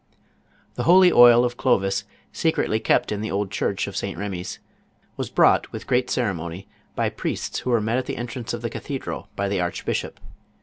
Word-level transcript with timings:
The 0.73 0.85
holy 0.89 1.11
oil 1.11 1.45
of 1.45 1.57
Clovis, 1.57 2.05
secretly 2.33 2.79
kept 2.79 3.11
in 3.11 3.21
the 3.21 3.29
old 3.29 3.51
church 3.51 3.85
of 3.85 3.95
St. 3.95 4.17
Rcmy's, 4.17 4.57
was 5.15 5.29
brought 5.29 5.71
with 5.71 5.85
great 5.85 6.09
ceremony 6.09 6.67
by 6.95 7.07
priests 7.09 7.59
who 7.59 7.69
were 7.69 7.79
met 7.81 7.99
at 7.99 8.07
the 8.07 8.17
entrance 8.17 8.51
of 8.51 8.63
the 8.63 8.69
cathedral 8.71 9.29
b}' 9.37 9.47
the 9.47 9.61
archbishop. 9.61 10.19